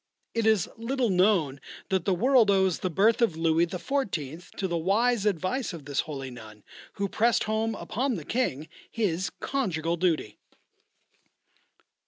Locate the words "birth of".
2.89-3.37